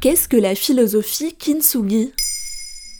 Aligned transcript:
Qu'est-ce 0.00 0.28
que 0.28 0.36
la 0.36 0.54
philosophie 0.54 1.34
kintsugi? 1.34 2.12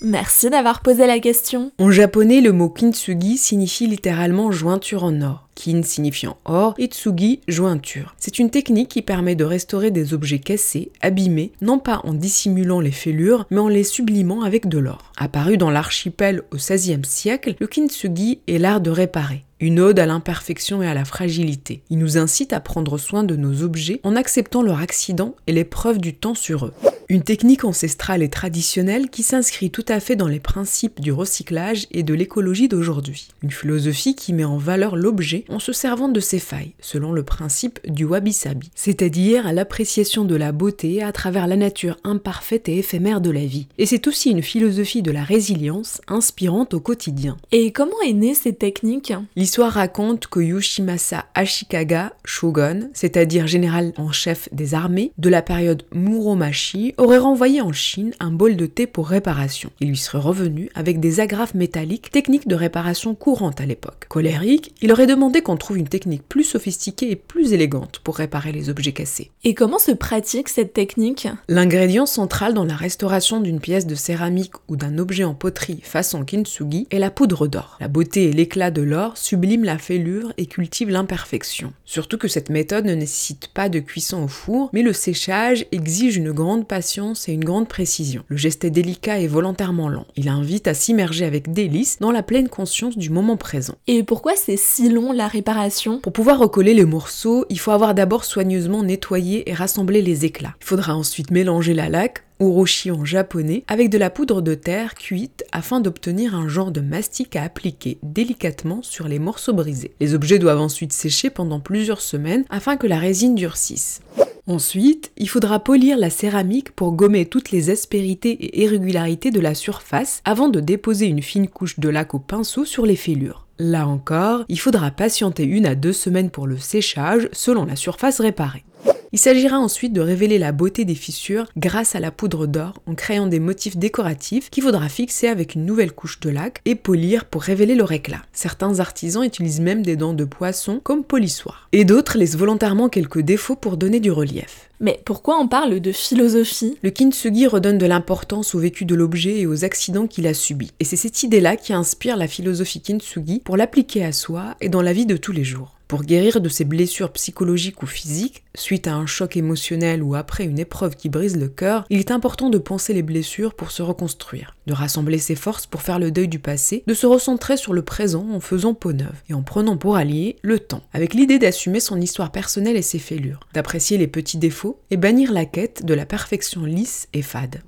Merci 0.00 0.48
d'avoir 0.48 0.80
posé 0.80 1.06
la 1.06 1.18
question. 1.18 1.70
En 1.78 1.90
japonais, 1.90 2.40
le 2.40 2.52
mot 2.52 2.68
kintsugi 2.68 3.36
signifie 3.36 3.86
littéralement 3.86 4.50
jointure 4.50 5.04
en 5.04 5.20
or 5.20 5.46
kin 5.54 5.82
signifiant 5.82 6.36
or 6.44 6.74
et 6.78 6.86
tsugi 6.86 7.40
jointure. 7.48 8.14
C'est 8.18 8.38
une 8.38 8.50
technique 8.50 8.90
qui 8.90 9.02
permet 9.02 9.34
de 9.34 9.44
restaurer 9.44 9.90
des 9.90 10.14
objets 10.14 10.38
cassés, 10.38 10.90
abîmés, 11.00 11.52
non 11.62 11.78
pas 11.78 12.02
en 12.04 12.12
dissimulant 12.12 12.80
les 12.80 12.90
fêlures, 12.90 13.46
mais 13.50 13.60
en 13.60 13.68
les 13.68 13.84
sublimant 13.84 14.42
avec 14.42 14.68
de 14.68 14.78
l'or. 14.78 15.12
Apparu 15.16 15.56
dans 15.56 15.70
l'archipel 15.70 16.42
au 16.52 16.56
XVIe 16.56 17.04
siècle, 17.04 17.54
le 17.58 17.66
kintsugi 17.66 18.40
est 18.48 18.58
l'art 18.58 18.82
de 18.82 18.90
réparer. 18.90 19.45
Une 19.58 19.80
ode 19.80 19.98
à 19.98 20.04
l'imperfection 20.04 20.82
et 20.82 20.86
à 20.86 20.92
la 20.92 21.06
fragilité. 21.06 21.82
Il 21.88 21.96
nous 21.96 22.18
incite 22.18 22.52
à 22.52 22.60
prendre 22.60 22.98
soin 22.98 23.24
de 23.24 23.36
nos 23.36 23.62
objets 23.62 24.00
en 24.02 24.14
acceptant 24.14 24.62
leur 24.62 24.80
accident 24.80 25.34
et 25.46 25.52
l'épreuve 25.52 25.96
du 25.96 26.14
temps 26.14 26.34
sur 26.34 26.66
eux. 26.66 26.74
Une 27.08 27.22
technique 27.22 27.64
ancestrale 27.64 28.20
et 28.20 28.28
traditionnelle 28.28 29.10
qui 29.10 29.22
s'inscrit 29.22 29.70
tout 29.70 29.84
à 29.86 30.00
fait 30.00 30.16
dans 30.16 30.26
les 30.26 30.40
principes 30.40 31.00
du 31.00 31.12
recyclage 31.12 31.86
et 31.92 32.02
de 32.02 32.14
l'écologie 32.14 32.66
d'aujourd'hui. 32.66 33.28
Une 33.44 33.52
philosophie 33.52 34.16
qui 34.16 34.32
met 34.32 34.44
en 34.44 34.58
valeur 34.58 34.96
l'objet 34.96 35.44
en 35.48 35.60
se 35.60 35.72
servant 35.72 36.08
de 36.08 36.18
ses 36.18 36.40
failles, 36.40 36.72
selon 36.80 37.12
le 37.12 37.22
principe 37.22 37.78
du 37.88 38.04
wabi-sabi, 38.04 38.72
c'est-à-dire 38.74 39.52
l'appréciation 39.52 40.24
de 40.24 40.34
la 40.34 40.50
beauté 40.50 41.00
à 41.00 41.12
travers 41.12 41.46
la 41.46 41.54
nature 41.54 41.96
imparfaite 42.02 42.68
et 42.68 42.78
éphémère 42.78 43.20
de 43.20 43.30
la 43.30 43.46
vie. 43.46 43.68
Et 43.78 43.86
c'est 43.86 44.08
aussi 44.08 44.30
une 44.30 44.42
philosophie 44.42 45.02
de 45.02 45.12
la 45.12 45.22
résilience 45.22 46.00
inspirante 46.08 46.74
au 46.74 46.80
quotidien. 46.80 47.36
Et 47.52 47.70
comment 47.70 48.00
est 48.04 48.14
née 48.14 48.34
cette 48.34 48.58
technique? 48.58 49.12
L'histoire 49.36 49.74
raconte 49.74 50.26
que 50.26 50.40
Yoshimasa 50.40 51.26
Ashikaga, 51.34 52.14
shogun, 52.24 52.88
c'est-à-dire 52.94 53.46
général 53.46 53.92
en 53.96 54.10
chef 54.10 54.48
des 54.50 54.74
armées, 54.74 55.12
de 55.18 55.28
la 55.28 55.42
période 55.42 55.84
Muromachi, 55.94 56.94
aurait 56.98 57.18
renvoyé 57.18 57.60
en 57.60 57.72
Chine 57.72 58.12
un 58.20 58.30
bol 58.30 58.56
de 58.56 58.66
thé 58.66 58.86
pour 58.86 59.08
réparation. 59.08 59.70
Il 59.80 59.88
lui 59.88 59.96
serait 59.96 60.18
revenu 60.18 60.70
avec 60.74 60.98
des 61.00 61.20
agrafes 61.20 61.54
métalliques, 61.54 62.10
technique 62.10 62.48
de 62.48 62.54
réparation 62.54 63.14
courante 63.14 63.60
à 63.60 63.66
l'époque. 63.66 64.06
Colérique, 64.08 64.72
il 64.80 64.92
aurait 64.92 65.06
demandé 65.06 65.42
qu'on 65.42 65.56
trouve 65.56 65.78
une 65.78 65.88
technique 65.88 66.26
plus 66.26 66.44
sophistiquée 66.44 67.10
et 67.10 67.16
plus 67.16 67.52
élégante 67.52 68.00
pour 68.02 68.16
réparer 68.16 68.52
les 68.52 68.70
objets 68.70 68.92
cassés. 68.92 69.30
Et 69.44 69.54
comment 69.54 69.78
se 69.78 69.92
pratique 69.92 70.48
cette 70.48 70.72
technique? 70.72 71.28
L'ingrédient 71.48 72.06
central 72.06 72.54
dans 72.54 72.64
la 72.64 72.76
restauration 72.76 73.40
d'une 73.40 73.60
pièce 73.60 73.86
de 73.86 73.94
céramique 73.94 74.54
ou 74.68 74.76
d'un 74.76 74.98
objet 74.98 75.24
en 75.24 75.34
poterie 75.34 75.80
façon 75.82 76.24
kintsugi 76.24 76.86
est 76.90 76.98
la 76.98 77.10
poudre 77.10 77.46
d'or. 77.46 77.76
La 77.80 77.88
beauté 77.88 78.24
et 78.24 78.32
l'éclat 78.32 78.70
de 78.70 78.82
l'or 78.82 79.18
subliment 79.18 79.64
la 79.64 79.78
fêlure 79.78 80.32
et 80.38 80.46
cultivent 80.46 80.90
l'imperfection. 80.90 81.72
Surtout 81.84 82.16
que 82.16 82.28
cette 82.28 82.48
méthode 82.48 82.86
ne 82.86 82.94
nécessite 82.94 83.48
pas 83.48 83.68
de 83.68 83.80
cuisson 83.80 84.24
au 84.24 84.28
four, 84.28 84.70
mais 84.72 84.82
le 84.82 84.92
séchage 84.92 85.66
exige 85.72 86.16
une 86.16 86.32
grande 86.32 86.66
patience 86.66 86.85
et 87.28 87.32
une 87.32 87.44
grande 87.44 87.68
précision. 87.68 88.22
Le 88.28 88.36
geste 88.36 88.64
est 88.64 88.70
délicat 88.70 89.18
et 89.18 89.26
volontairement 89.26 89.88
lent. 89.88 90.06
Il 90.14 90.28
invite 90.28 90.68
à 90.68 90.74
s'immerger 90.74 91.24
avec 91.24 91.52
délice 91.52 91.98
dans 91.98 92.12
la 92.12 92.22
pleine 92.22 92.48
conscience 92.48 92.96
du 92.96 93.10
moment 93.10 93.36
présent. 93.36 93.74
Et 93.88 94.04
pourquoi 94.04 94.32
c'est 94.36 94.56
si 94.56 94.88
long 94.88 95.12
la 95.12 95.26
réparation? 95.26 95.98
Pour 96.00 96.12
pouvoir 96.12 96.38
recoller 96.38 96.74
les 96.74 96.84
morceaux, 96.84 97.44
il 97.50 97.58
faut 97.58 97.72
avoir 97.72 97.94
d'abord 97.94 98.24
soigneusement 98.24 98.84
nettoyé 98.84 99.50
et 99.50 99.54
rassemblé 99.54 100.00
les 100.00 100.24
éclats. 100.24 100.54
Il 100.60 100.66
faudra 100.66 100.94
ensuite 100.94 101.32
mélanger 101.32 101.74
la 101.74 101.88
laque 101.88 102.22
uroshi 102.40 102.90
en 102.90 103.04
japonais, 103.04 103.64
avec 103.66 103.88
de 103.88 103.98
la 103.98 104.10
poudre 104.10 104.42
de 104.42 104.54
terre 104.54 104.94
cuite 104.94 105.44
afin 105.52 105.80
d'obtenir 105.80 106.34
un 106.34 106.48
genre 106.48 106.70
de 106.70 106.82
mastic 106.82 107.34
à 107.34 107.42
appliquer 107.42 107.98
délicatement 108.02 108.80
sur 108.82 109.08
les 109.08 109.18
morceaux 109.18 109.54
brisés. 109.54 109.94
Les 110.00 110.14
objets 110.14 110.38
doivent 110.38 110.60
ensuite 110.60 110.92
sécher 110.92 111.30
pendant 111.30 111.60
plusieurs 111.60 112.02
semaines 112.02 112.44
afin 112.50 112.76
que 112.76 112.86
la 112.86 112.98
résine 112.98 113.34
durcisse. 113.34 114.00
Ensuite, 114.48 115.10
il 115.16 115.28
faudra 115.28 115.58
polir 115.58 115.98
la 115.98 116.08
céramique 116.08 116.70
pour 116.70 116.92
gommer 116.92 117.26
toutes 117.26 117.50
les 117.50 117.68
aspérités 117.70 118.30
et 118.30 118.62
irrégularités 118.62 119.32
de 119.32 119.40
la 119.40 119.56
surface 119.56 120.20
avant 120.24 120.48
de 120.48 120.60
déposer 120.60 121.06
une 121.06 121.22
fine 121.22 121.48
couche 121.48 121.80
de 121.80 121.88
laque 121.88 122.14
au 122.14 122.20
pinceau 122.20 122.64
sur 122.64 122.86
les 122.86 122.94
fêlures. 122.94 123.46
Là 123.58 123.88
encore, 123.88 124.44
il 124.48 124.60
faudra 124.60 124.92
patienter 124.92 125.42
une 125.42 125.66
à 125.66 125.74
deux 125.74 125.92
semaines 125.92 126.30
pour 126.30 126.46
le 126.46 126.58
séchage 126.58 127.28
selon 127.32 127.64
la 127.64 127.74
surface 127.74 128.20
réparée. 128.20 128.64
Il 129.12 129.18
s'agira 129.18 129.58
ensuite 129.58 129.92
de 129.92 130.00
révéler 130.00 130.38
la 130.38 130.52
beauté 130.52 130.84
des 130.84 130.94
fissures 130.94 131.46
grâce 131.56 131.94
à 131.94 132.00
la 132.00 132.10
poudre 132.10 132.46
d'or 132.46 132.82
en 132.86 132.94
créant 132.94 133.26
des 133.26 133.40
motifs 133.40 133.76
décoratifs 133.76 134.50
qu'il 134.50 134.62
faudra 134.62 134.88
fixer 134.88 135.28
avec 135.28 135.54
une 135.54 135.64
nouvelle 135.64 135.92
couche 135.92 136.20
de 136.20 136.30
laque 136.30 136.60
et 136.64 136.74
polir 136.74 137.24
pour 137.24 137.42
révéler 137.42 137.74
leur 137.74 137.92
éclat. 137.92 138.22
Certains 138.32 138.80
artisans 138.80 139.22
utilisent 139.22 139.60
même 139.60 139.82
des 139.82 139.96
dents 139.96 140.12
de 140.12 140.24
poisson 140.24 140.80
comme 140.82 141.04
polissoir. 141.04 141.68
Et 141.72 141.84
d'autres 141.84 142.18
laissent 142.18 142.36
volontairement 142.36 142.88
quelques 142.88 143.20
défauts 143.20 143.56
pour 143.56 143.76
donner 143.76 144.00
du 144.00 144.10
relief. 144.10 144.70
Mais 144.80 145.00
pourquoi 145.04 145.38
on 145.40 145.48
parle 145.48 145.80
de 145.80 145.92
philosophie? 145.92 146.76
Le 146.82 146.90
kintsugi 146.90 147.46
redonne 147.46 147.78
de 147.78 147.86
l'importance 147.86 148.54
au 148.54 148.58
vécu 148.58 148.84
de 148.84 148.94
l'objet 148.94 149.40
et 149.40 149.46
aux 149.46 149.64
accidents 149.64 150.06
qu'il 150.06 150.26
a 150.26 150.34
subis. 150.34 150.72
Et 150.80 150.84
c'est 150.84 150.96
cette 150.96 151.22
idée-là 151.22 151.56
qui 151.56 151.72
inspire 151.72 152.16
la 152.16 152.28
philosophie 152.28 152.82
kintsugi 152.82 153.40
pour 153.40 153.56
l'appliquer 153.56 154.04
à 154.04 154.12
soi 154.12 154.56
et 154.60 154.68
dans 154.68 154.82
la 154.82 154.92
vie 154.92 155.06
de 155.06 155.16
tous 155.16 155.32
les 155.32 155.44
jours. 155.44 155.75
Pour 155.88 156.02
guérir 156.02 156.40
de 156.40 156.48
ces 156.48 156.64
blessures 156.64 157.12
psychologiques 157.12 157.80
ou 157.84 157.86
physiques, 157.86 158.42
suite 158.56 158.88
à 158.88 158.94
un 158.94 159.06
choc 159.06 159.36
émotionnel 159.36 160.02
ou 160.02 160.16
après 160.16 160.44
une 160.44 160.58
épreuve 160.58 160.96
qui 160.96 161.08
brise 161.08 161.36
le 161.36 161.48
cœur, 161.48 161.84
il 161.90 162.00
est 162.00 162.10
important 162.10 162.50
de 162.50 162.58
penser 162.58 162.92
les 162.92 163.02
blessures 163.02 163.54
pour 163.54 163.70
se 163.70 163.82
reconstruire, 163.82 164.56
de 164.66 164.72
rassembler 164.72 165.18
ses 165.18 165.36
forces 165.36 165.66
pour 165.66 165.82
faire 165.82 166.00
le 166.00 166.10
deuil 166.10 166.26
du 166.26 166.40
passé, 166.40 166.82
de 166.88 166.94
se 166.94 167.06
recentrer 167.06 167.56
sur 167.56 167.72
le 167.72 167.82
présent 167.82 168.26
en 168.32 168.40
faisant 168.40 168.74
peau 168.74 168.92
neuve 168.92 169.22
et 169.28 169.34
en 169.34 169.42
prenant 169.42 169.76
pour 169.76 169.94
allié 169.94 170.36
le 170.42 170.58
temps, 170.58 170.82
avec 170.92 171.14
l'idée 171.14 171.38
d'assumer 171.38 171.78
son 171.78 172.00
histoire 172.00 172.32
personnelle 172.32 172.76
et 172.76 172.82
ses 172.82 172.98
fêlures, 172.98 173.46
d'apprécier 173.54 173.96
les 173.96 174.08
petits 174.08 174.38
défauts 174.38 174.80
et 174.90 174.96
bannir 174.96 175.32
la 175.32 175.44
quête 175.44 175.86
de 175.86 175.94
la 175.94 176.04
perfection 176.04 176.64
lisse 176.64 177.06
et 177.12 177.22
fade. 177.22 177.62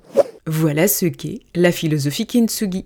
Voilà 0.45 0.89
ce 0.89 1.05
qu'est 1.05 1.39
la 1.55 1.71
philosophie 1.71 2.27
Kintsugi. 2.27 2.85